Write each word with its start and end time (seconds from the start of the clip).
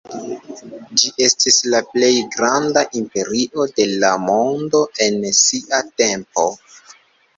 Ĝi 1.01 1.11
estis 1.25 1.59
la 1.73 1.81
plej 1.89 2.09
granda 2.37 2.83
imperio 3.01 3.67
de 3.81 3.87
la 4.05 4.13
mondo 4.25 4.83
en 5.09 5.21
sia 5.45 5.83
tempo. 6.05 6.49